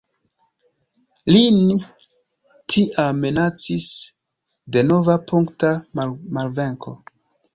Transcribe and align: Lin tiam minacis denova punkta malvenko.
Lin 1.33 1.57
tiam 2.75 3.19
minacis 3.25 3.85
denova 4.77 5.19
punkta 5.33 5.73
malvenko. 6.39 6.95